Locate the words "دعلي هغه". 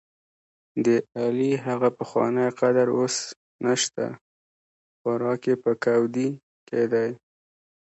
0.85-1.89